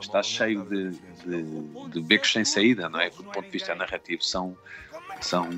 [0.00, 0.90] está cheio de,
[1.24, 3.10] de, de, becos sem saída, não é?
[3.10, 4.56] Do ponto de vista narrativo, são,
[5.20, 5.48] são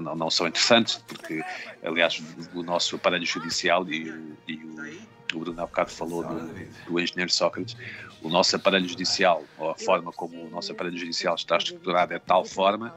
[0.00, 1.40] não, não são interessantes, porque,
[1.82, 2.20] aliás,
[2.52, 6.48] o nosso aparelho judicial e, e o o Bruno há bocado falou do,
[6.86, 7.76] do, engenheiro Sócrates,
[8.22, 12.18] o nosso aparelho judicial, ou a forma como o nosso aparelho judicial está estruturado é
[12.18, 12.94] de tal forma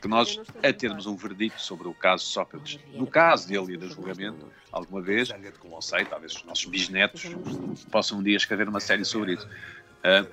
[0.00, 3.88] que nós, a termos um verdicto sobre o caso Sócrates, no caso dele e do
[3.88, 5.28] julgamento, alguma vez,
[5.64, 7.24] não sei, talvez os nossos bisnetos
[7.90, 9.46] possam um dia escrever uma série sobre isso.
[10.00, 10.26] Uh,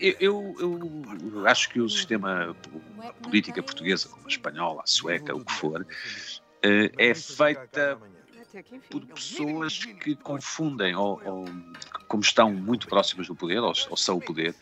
[0.00, 2.56] eu, eu, eu, acho que o sistema,
[3.00, 5.86] a política portuguesa, como a espanhola, a sueca, o que for, uh,
[6.98, 7.98] é feita
[8.90, 11.44] por pessoas que confundem, ou, ou,
[12.08, 14.54] como estão muito próximas do poder, ou, ou são o poder,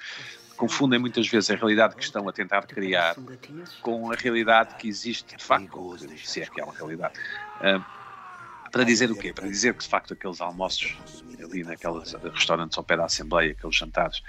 [0.63, 3.17] confundem muitas vezes a realidade que estão a tentar criar
[3.81, 7.19] com a realidade que existe de facto, se é que é uma realidade.
[7.57, 7.85] Uh,
[8.71, 9.33] para dizer o quê?
[9.33, 10.97] Para dizer que de facto aqueles almoços
[11.43, 14.23] ali naqueles restaurantes ao pé da Assembleia, aqueles jantares,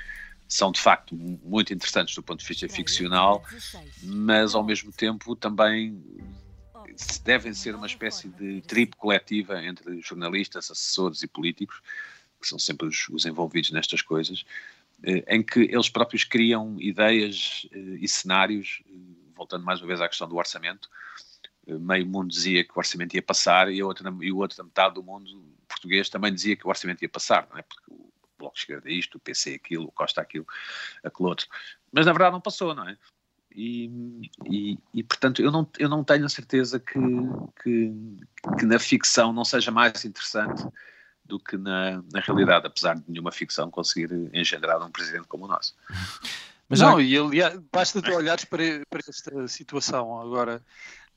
[0.47, 3.43] são de facto muito interessantes do ponto de vista ficcional,
[4.01, 6.03] mas ao mesmo tempo também
[7.23, 11.79] devem ser uma espécie de tribo coletiva entre jornalistas, assessores e políticos,
[12.41, 14.43] que são sempre os, os envolvidos nestas coisas,
[15.27, 18.91] em que eles próprios criam ideias eh, e cenários, eh,
[19.35, 20.89] voltando mais uma vez à questão do orçamento,
[21.65, 24.95] meio mundo dizia que o orçamento ia passar e a outra, e a outra metade
[24.95, 27.61] do mundo português também dizia que o orçamento ia passar, não é?
[27.61, 30.45] Porque o Bloco de Esquerda é isto, o PC aquilo, o Costa aquilo,
[31.03, 31.47] aquele outro.
[31.91, 32.97] Mas na verdade não passou, não é?
[33.55, 36.99] E, e, e, portanto eu não, eu não tenho a certeza que,
[37.61, 37.93] que,
[38.57, 40.63] que, na ficção não seja mais interessante
[41.25, 45.47] do que na, na realidade, apesar de nenhuma ficção conseguir engendrar um presidente como o
[45.47, 45.75] nosso.
[46.67, 50.61] Mas não, e aliás, basta tu olhares para, para esta situação agora,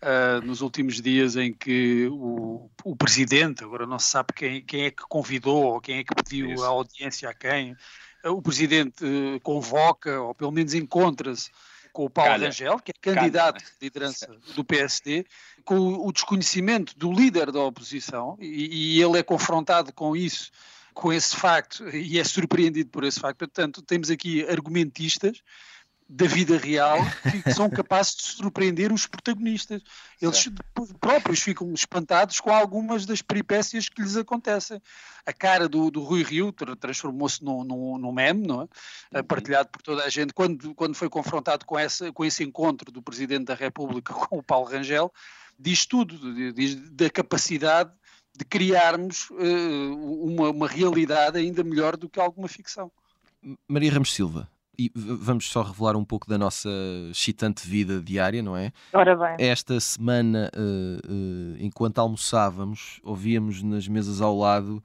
[0.02, 4.84] uh, nos últimos dias em que o, o presidente, agora não se sabe quem, quem
[4.84, 6.64] é que convidou ou quem é que pediu Isso.
[6.64, 7.76] a audiência a quem,
[8.24, 11.50] o presidente uh, convoca ou pelo menos encontra-se
[11.96, 12.46] com o Paulo Calha.
[12.48, 13.72] Rangel, que é candidato Calha.
[13.80, 15.24] de liderança do PSD,
[15.64, 20.50] com o desconhecimento do líder da oposição, e, e ele é confrontado com isso,
[20.92, 23.38] com esse facto, e é surpreendido por esse facto.
[23.38, 25.42] Portanto, temos aqui argumentistas
[26.08, 26.98] da vida real
[27.42, 29.82] que são capazes de surpreender os protagonistas.
[30.22, 30.48] Eles
[31.00, 34.80] próprios ficam espantados com algumas das peripécias que lhes acontecem.
[35.24, 39.18] A cara do, do Rui Rio transformou-se num, num, num, meme, não é?
[39.18, 39.24] Uhum.
[39.24, 43.02] partilhado por toda a gente, quando, quando foi confrontado com, essa, com esse encontro do
[43.02, 45.12] Presidente da República com o Paulo Rangel,
[45.58, 47.90] diz tudo, diz da capacidade
[48.36, 52.92] de criarmos uh, uma, uma realidade ainda melhor do que alguma ficção.
[53.66, 56.68] Maria Ramos Silva, e vamos só revelar um pouco da nossa
[57.10, 58.72] excitante vida diária, não é?
[58.92, 59.36] Ora bem.
[59.38, 64.82] Esta semana, uh, uh, enquanto almoçávamos, ouvíamos nas mesas ao lado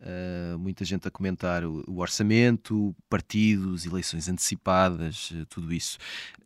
[0.00, 5.98] uh, muita gente a comentar o, o, orçamento, partidos, eleições antecipadas, tudo isso.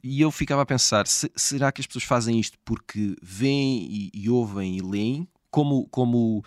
[0.02, 4.10] E eu ficava a pensar: se, será que as pessoas fazem isto porque veem e,
[4.12, 6.44] e ouvem e leem, como, como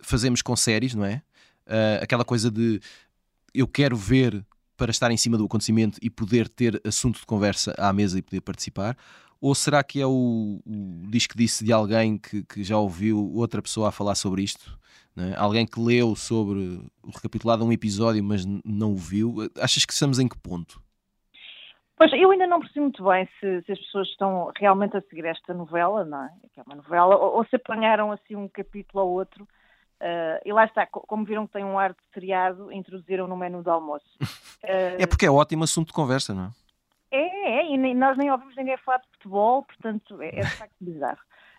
[0.00, 1.22] fazemos com séries, não é?
[2.00, 2.80] aquela coisa de
[3.52, 4.42] eu quero ver
[4.78, 8.22] para estar em cima do acontecimento e poder ter assunto de conversa à mesa e
[8.22, 8.96] poder participar?
[9.40, 13.60] Ou será que é o, o disco disse de alguém que, que, já ouviu outra
[13.60, 14.78] pessoa a falar sobre isto?
[15.16, 15.36] É?
[15.36, 19.36] Alguém que leu sobre o recapitulado um episódio, mas não o viu?
[19.60, 20.80] Achas que estamos em que ponto?
[21.96, 25.24] Pois, eu ainda não percebi muito bem se, se, as pessoas estão realmente a seguir
[25.24, 26.30] esta novela, não é?
[26.54, 29.46] Que é uma novela, ou, ou se apanharam assim um capítulo ou outro
[30.00, 33.62] Uh, e lá está, como viram que tem um ar de seriado, introduziram no menu
[33.62, 34.06] do almoço.
[34.62, 36.50] Uh, é porque é ótimo assunto de conversa, não é?
[37.10, 40.74] É, é, e nós nem ouvimos ninguém falar de futebol, portanto é, é de facto
[40.80, 41.18] bizarro.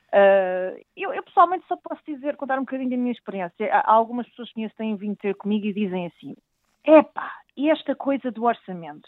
[0.09, 3.71] Uh, eu, eu, pessoalmente só posso dizer, contar um bocadinho da minha experiência.
[3.71, 6.35] Há, algumas pessoas que conheço têm vindo ter comigo e dizem assim:
[6.83, 9.07] epá, e esta coisa do orçamento?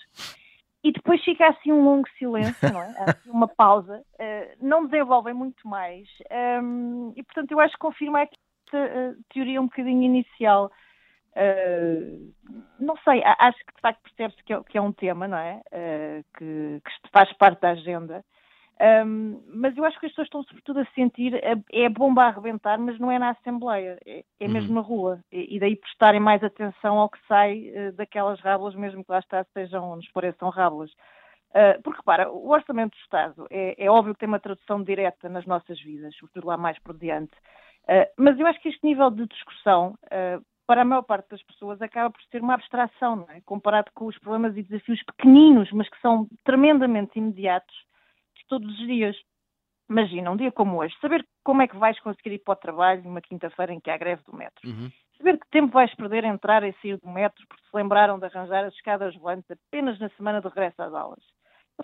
[0.83, 2.95] E depois fica assim um longo silêncio, não é?
[3.27, 6.07] Uma pausa, uh, não desenvolvem muito mais.
[6.61, 8.35] Um, e portanto eu acho que confirma aqui
[8.75, 10.71] uh, teoria um bocadinho inicial.
[11.31, 12.33] Uh,
[12.79, 15.61] não sei, acho que de facto percebe-se que, é, que, é um tema, não é?
[15.71, 18.23] Uh, que, que, faz parte da agenda.
[19.05, 21.39] Um, mas eu acho que as pessoas estão sobretudo a sentir
[21.71, 24.75] é bomba a arrebentar, mas não é na Assembleia, é, é mesmo uhum.
[24.75, 25.23] na rua.
[25.31, 29.19] E, e, daí prestarem mais atenção ao que sai uh, daquelas rábulas, mesmo que lá
[29.19, 30.91] está, sejam, nos pareçam rábulas.
[31.51, 35.29] Uh, porque, repara, o Orçamento do Estado é, é, óbvio que tem uma tradução direta
[35.29, 37.33] nas nossas vidas, sobretudo lá mais por diante.
[37.91, 41.43] Uh, mas eu acho que este nível de discussão, uh, para a maior parte das
[41.43, 43.41] pessoas, acaba por ser uma abstração, é?
[43.41, 47.75] comparado com os problemas e desafios pequeninos, mas que são tremendamente imediatos
[48.37, 49.17] de todos os dias.
[49.89, 53.03] Imagina, um dia como hoje, saber como é que vais conseguir ir para o trabalho
[53.03, 54.69] numa quinta-feira em que há greve do metro.
[54.69, 54.89] Uhum.
[55.17, 58.25] Saber que tempo vais perder a entrar e sair do metro porque se lembraram de
[58.25, 61.21] arranjar as escadas volantes apenas na semana de regresso às aulas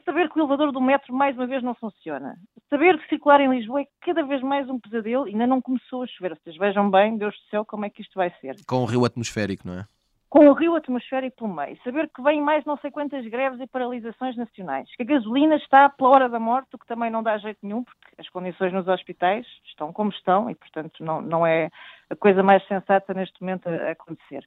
[0.04, 2.36] saber que o elevador do metro mais uma vez não funciona.
[2.70, 6.08] Saber que circular em Lisboa é cada vez mais um pesadelo, ainda não começou a
[6.08, 6.38] chover.
[6.38, 8.56] Vocês vejam bem, Deus do céu, como é que isto vai ser.
[8.68, 9.86] Com o rio atmosférico, não é?
[10.30, 11.78] Com o rio atmosférico pelo meio.
[11.84, 14.90] Saber que vem mais não sei quantas greves e paralisações nacionais.
[14.96, 17.84] Que a gasolina está pela hora da morte, o que também não dá jeito nenhum,
[17.84, 21.70] porque as condições nos hospitais estão como estão e, portanto, não, não é
[22.10, 24.46] a coisa mais sensata neste momento a acontecer.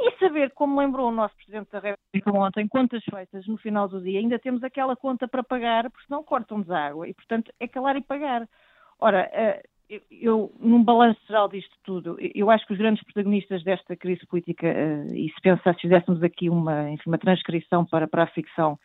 [0.00, 4.00] E saber, como lembrou o nosso Presidente da República ontem, contas feitas no final do
[4.00, 7.08] dia, ainda temos aquela conta para pagar, porque senão cortam-nos água.
[7.08, 8.48] E, portanto, é calar e pagar.
[8.98, 9.62] Ora, eh,
[10.10, 14.66] eu, num balanço geral disto tudo, eu acho que os grandes protagonistas desta crise política,
[14.66, 18.78] eh, e se pensasse, fizéssemos aqui uma, enfim, uma transcrição para, para a ficção,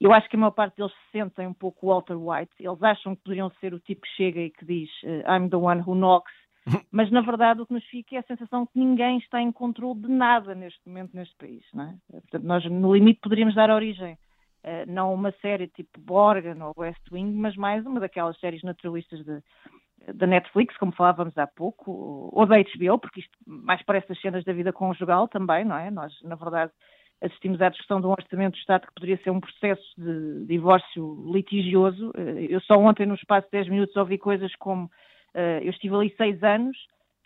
[0.00, 2.52] eu acho que a maior parte deles se sentem um pouco Walter White.
[2.58, 5.56] Eles acham que poderiam ser o tipo que chega e que diz eh, I'm the
[5.56, 6.32] one who knocks
[6.92, 10.00] mas na verdade o que nos fica é a sensação que ninguém está em controle
[10.00, 11.64] de nada neste momento neste país.
[11.74, 12.20] É?
[12.20, 17.02] Portanto, nós no limite poderíamos dar origem, uh, não uma série tipo Borgen ou West
[17.10, 19.24] Wing, mas mais uma daquelas séries naturalistas
[20.14, 24.44] da Netflix, como falávamos há pouco, ou da HBO, porque isto mais parece as cenas
[24.44, 25.90] da vida conjugal também, não é?
[25.90, 26.72] Nós, na verdade,
[27.20, 31.30] assistimos à discussão de um orçamento do Estado que poderia ser um processo de divórcio
[31.32, 32.10] litigioso.
[32.16, 34.90] Eh, eu só ontem, no espaço de 10 minutos, ouvi coisas como
[35.34, 36.76] eu estive ali seis anos,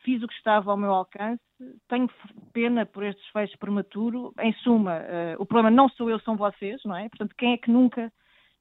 [0.07, 1.43] fiz o que estava ao meu alcance,
[1.89, 2.09] tenho
[2.53, 4.33] pena por este desfecho prematuro.
[4.41, 7.09] Em suma, uh, o problema não sou eu, são vocês, não é?
[7.09, 8.13] Portanto, quem é que nunca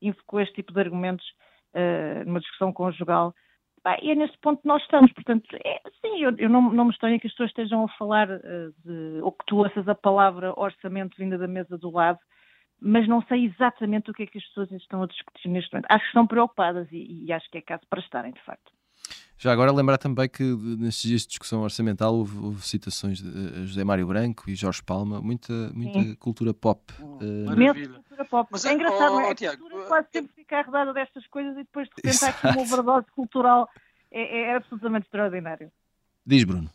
[0.02, 1.26] invocou este tipo de argumentos
[1.76, 3.34] uh, numa discussão conjugal?
[4.02, 5.14] E é neste ponto que nós estamos.
[5.14, 8.28] Portanto, é, sim, eu, eu não, não, me estranho que as pessoas estejam a falar
[8.30, 12.18] uh, de, ou que tu ouças a palavra orçamento vinda da mesa do lado,
[12.82, 15.86] mas não sei exatamente o que é que as pessoas estão a discutir neste momento.
[15.92, 18.75] Acho que estão preocupadas e, e acho que é caso para estarem, de facto.
[19.38, 23.68] Já agora lembrar também que nestes dias de discussão orçamental houve, houve citações de uh,
[23.68, 26.82] José Mário Branco e Jorge Palma, muita, muita cultura pop.
[27.00, 27.90] Uh, Maravilha.
[27.90, 28.50] Cultura pop.
[28.52, 29.36] Mas, é engraçado, oh, oh, é?
[29.36, 33.08] Tiago, quase sempre ficar rodada destas coisas e depois de repente há aqui uma overdose
[33.14, 33.70] cultural.
[34.10, 35.70] É, é absolutamente extraordinário.
[36.26, 36.70] Diz, Bruno.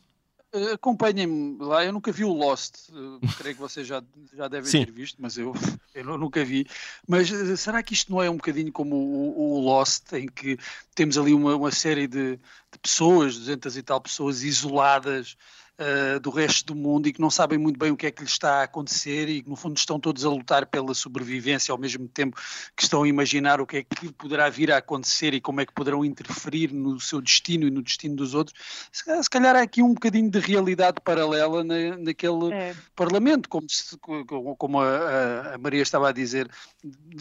[0.53, 4.03] Uh, Acompanhem-me lá, eu nunca vi o Lost, uh, creio que vocês já,
[4.35, 4.85] já devem Sim.
[4.85, 5.53] ter visto, mas eu,
[5.95, 6.67] eu nunca vi.
[7.07, 10.59] Mas uh, será que isto não é um bocadinho como o, o Lost, em que
[10.95, 15.37] temos ali uma, uma série de, de pessoas, 200 e tal pessoas isoladas
[15.81, 18.23] uh, do resto do mundo e que não sabem muito bem o que é que
[18.23, 21.79] lhes está a acontecer e que no fundo estão todos a lutar pela sobrevivência ao
[21.79, 22.37] mesmo tempo
[22.77, 25.67] que estão a imaginar o que é que poderá vir a acontecer e como é
[25.67, 28.59] que poderão interferir no seu destino e no destino dos outros.
[28.93, 32.75] Se, calhar- se calhar há aqui um bocadinho de realidade paralela na, naquele É.
[32.95, 36.51] Parlamento, como, se- como- a, a- Maria estava a dizer,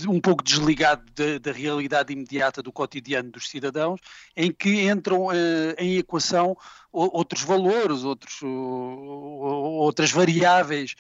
[0.08, 4.00] um pouco desligado da, da realidade imediata do cotidiano dos cidadãos,
[4.36, 6.58] em que entram eh, em equação
[6.92, 10.96] outros valores, outros, outras variáveis,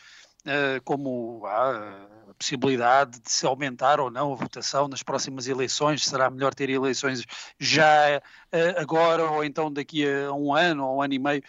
[0.46, 6.30] eh, como a possibilidade de se aumentar ou não a votação nas próximas eleições, será
[6.30, 7.26] melhor ter eleições
[7.60, 8.22] já
[8.52, 11.44] eh, agora ou então daqui a um ano ou um ano e meio.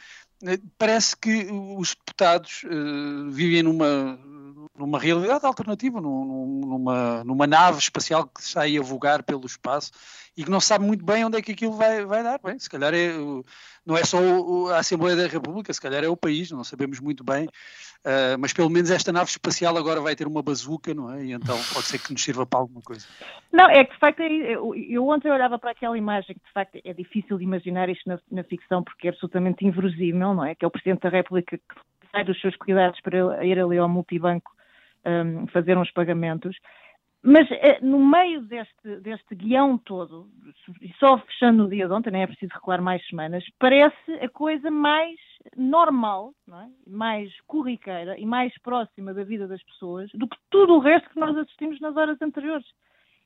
[0.44, 2.62] Eh, Parece que os deputados
[3.30, 4.18] vivem numa,
[4.80, 9.92] numa realidade alternativa, num- num- numa, numa nave espacial que aí a vogar pelo espaço
[10.36, 12.40] e que não sabe muito bem onde é que aquilo vai, vai dar.
[12.42, 13.08] Bem, se calhar é,
[13.84, 14.18] não é só
[14.72, 17.48] a Assembleia da República, se calhar é o país, não sabemos muito bem,
[18.04, 21.24] eh, mas pelo menos esta nave espacial agora vai ter uma bazuca, não é?
[21.24, 23.06] E então pode ser que nos sirva para alguma coisa.
[23.52, 26.78] Não, é que de facto, é- eu, ontem olhava para aquela imagem que de facto
[26.82, 30.54] é difícil de imaginar isto na, na ficção porque é absolutamente inverosímil, não é?
[30.54, 31.74] Que é o Presidente da República que
[32.10, 34.50] sai dos seus cuidados para ir ali ao multibanco
[35.06, 36.56] hum, fazer uns pagamentos.
[37.22, 40.26] Mas eh, no meio deste, deste guião todo,
[40.80, 44.28] e só fechando o dia de ontem, nem é preciso recuar mais semanas, parece a
[44.28, 45.18] coisa mais
[45.54, 46.66] normal, é?
[46.86, 51.20] mais corriqueira e mais próxima da vida das pessoas do que tudo o resto que
[51.20, 52.66] nós assistimos nas horas anteriores.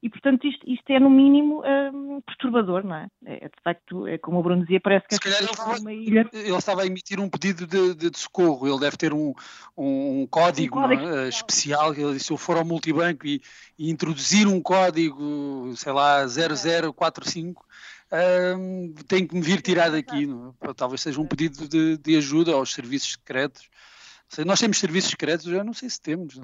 [0.05, 3.09] E, portanto, isto, isto é, no mínimo, hum, perturbador, não é?
[3.25, 3.49] é?
[3.49, 6.29] De facto, é como o Bruno dizia, parece que Se calhar ele estava, numa ilha.
[6.31, 9.33] ele estava a emitir um pedido de, de- de socorro, ele deve ter um,
[9.75, 11.29] um código, Um código é?
[11.31, 11.95] especial.
[11.95, 13.41] Ele disse: se eu for ao multibanco e,
[13.79, 17.65] e introduzir um código, sei lá, 0045,
[18.59, 20.27] hum, tenho que me vir tirar daqui.
[20.27, 20.75] não é?
[20.75, 23.71] Talvez seja um pedido de, de ajuda aos serviços secretos.
[24.29, 26.37] Sei, Nós temos serviços secretos, eu não sei se temos.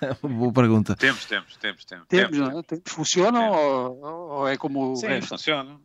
[0.00, 0.14] É?
[0.26, 0.94] Boa pergunta.
[0.96, 2.06] Temos, temos, temos, temos.
[2.08, 2.62] Temos, não é?
[2.62, 2.84] Temos.
[2.86, 5.28] Funcionam ou, ou é como Sim, resto?
[5.28, 5.80] funciona.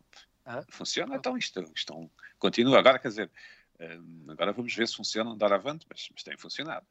[0.46, 0.62] Ah.
[0.68, 2.08] Funciona, então isto, isto é
[2.38, 2.78] continua.
[2.78, 3.30] Agora, quer dizer,
[3.78, 6.86] eh, agora vamos ver se funciona dar avante, mas, mas tem funcionado.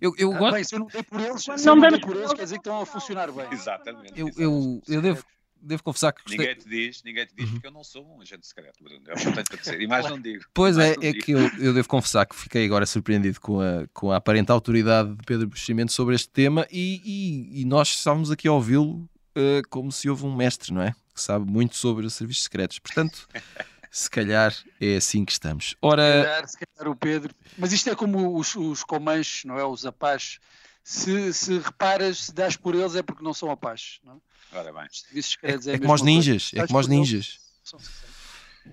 [0.00, 0.54] Eu, eu Ah, gosto.
[0.54, 2.32] bem, se eu não dei por eles, Quando se eu não não dei por eles,
[2.32, 3.46] quer dizer que estão a funcionar bem.
[3.52, 4.12] Exatamente.
[4.18, 4.40] Eu, exatamente.
[4.88, 5.24] eu, eu devo,
[5.64, 6.38] devo confessar que gostei.
[6.38, 9.02] Ninguém te diz, ninguém te diz porque eu não sou um agente secreto, Bruno.
[9.08, 9.80] É tenho para dizer.
[9.80, 10.44] E mais não digo.
[10.54, 11.24] Pois é, é digo.
[11.24, 15.14] que eu, eu devo confessar que fiquei agora surpreendido com a, com a aparente autoridade
[15.14, 19.62] de Pedro Buximento sobre este tema e, e- e nós estávamos aqui a ouvi-lo eh,
[19.70, 20.92] como se houve um mestre, não é?
[21.14, 22.78] Que sabe muito sobre serviços secretos.
[22.78, 23.28] Portanto,
[23.90, 25.70] se calhar é assim que estamos.
[25.70, 27.34] Se Ora, calhar, se calhar o Pedro.
[27.56, 29.64] Mas isto é como os, os comanches, não é?
[29.64, 30.38] Os apaches.
[30.86, 34.00] Se, se reparas, se dás por eles é porque não são apaches.
[34.04, 34.20] Não?
[34.54, 34.60] É?
[34.60, 34.86] Ora bem.
[34.90, 36.04] Os serviços é, é, é como coisa.
[36.04, 36.50] ninjas.
[36.54, 37.38] É como eles, ninjas.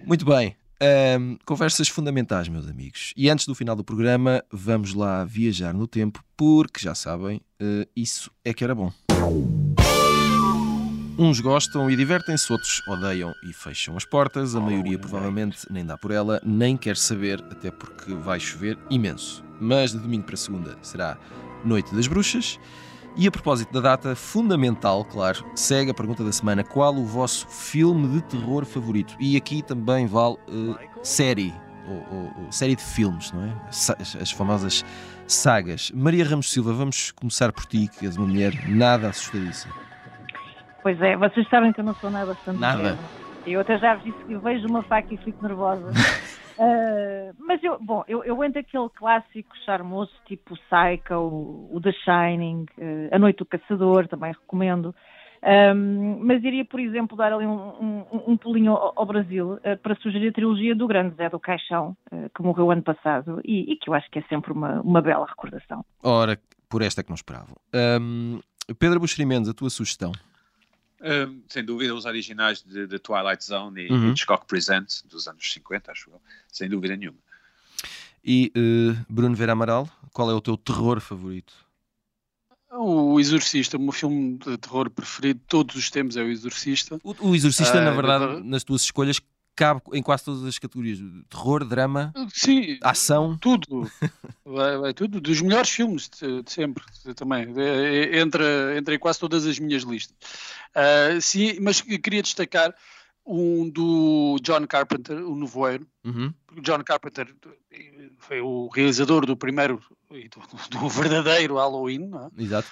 [0.06, 0.56] Muito bem.
[0.82, 3.14] Ahm, conversas fundamentais, meus amigos.
[3.16, 7.88] E antes do final do programa, vamos lá viajar no tempo, porque já sabem, eh,
[7.96, 8.92] isso é que era bom.
[11.20, 14.56] Uns gostam e divertem-se, outros odeiam e fecham as portas.
[14.56, 19.44] A maioria provavelmente nem dá por ela, nem quer saber, até porque vai chover imenso.
[19.60, 21.20] Mas de domingo para segunda será
[21.64, 22.60] Noite das Bruxas.
[23.16, 27.48] E a propósito da data, fundamental, claro, segue a pergunta da semana: qual o vosso
[27.48, 29.16] filme de terror favorito?
[29.20, 31.54] E aqui também vale eh, série,
[31.88, 33.54] ou, ou- série de filmes, não é?
[33.68, 34.86] As, as famosas
[35.28, 35.92] sagas.
[35.94, 39.68] Maria Ramos Silva, vamos começar por ti, que és uma mulher nada assustadiça.
[40.82, 42.98] Pois é, vocês sabem que eu não sou nada bastante Nada.
[43.46, 45.92] Eu até já vos disse que eu vejo uma faca e fico nervosa.
[46.64, 51.16] Ah, mas eu, bom, eu, eu entro aquele clássico charmoso, tipo Psycho,
[51.72, 54.94] o The Shining, eh, A Noite do Caçador, também recomendo.
[55.44, 59.76] Ahm, mas iria, por exemplo, dar ali um, um- um pulinho ao, ao Brasil eh,
[59.76, 63.72] para sugerir a trilogia do grande Zé do Caixão, eh, que morreu ano passado, e,
[63.74, 65.84] e que eu acho que é sempre uma, uma bela recordação.
[66.04, 66.38] Ora,
[66.70, 67.56] por esta que não esperavam.
[68.78, 70.12] Pedro Buxeri Mendes, a tua sugestão.
[71.04, 74.10] Hum, sem dúvida, os originais de, de Twilight Zone e Uhum.
[74.12, 76.22] Hitchcock Present, dos anos 50, acho eu.
[76.48, 77.18] Sem dúvida nenhuma.
[78.24, 81.54] E eh, Bruno Vera Amaral, qual é o teu terror favorito?
[82.74, 87.00] O Exorcista, o meu filme de terror preferido de todos os tempos é o Exorcista.
[87.04, 89.20] O, o Exorcista, Ah, na verdade, eu- nas tuas escolhas,
[89.56, 91.00] cabe em quase todas as categorias:
[91.30, 93.38] terror, drama, Sim, ação.
[93.38, 93.90] tudo.
[94.46, 95.20] vai, vai tudo.
[95.20, 96.84] Dos melhores filmes de, de sempre
[97.16, 97.54] também.
[97.58, 100.16] É, entra, entra em quase todas as minhas listas.
[100.76, 102.74] Uh, sim, mas queria destacar
[103.26, 105.88] um do John Carpenter, o Nevoeiro.
[106.04, 106.34] Uhum.
[106.62, 107.34] John Carpenter
[108.18, 112.10] foi o realizador do primeiro e do, do verdadeiro Halloween.
[112.38, 112.44] É?
[112.44, 112.68] Exato.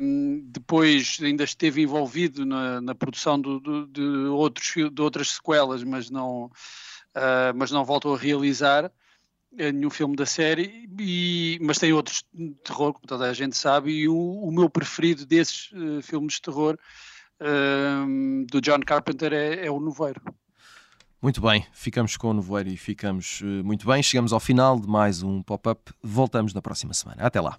[0.00, 5.82] Um, depois ainda esteve envolvido na, na produção do, do, de, outros, de outras sequelas,
[5.84, 8.90] mas não, uh, mas não voltou a realizar
[9.52, 13.92] nenhum filme da série, e, mas tem outros de terror, como toda a gente sabe,
[13.92, 16.78] e o, o meu preferido desses uh, filmes de terror
[17.40, 20.20] um, do John Carpenter é, é o Noveiro.
[21.20, 24.02] Muito bem, ficamos com o Noveiro e ficamos eh, muito bem.
[24.02, 25.92] Chegamos ao final de mais um pop-up.
[26.02, 27.22] Voltamos na próxima semana.
[27.22, 27.58] Até lá.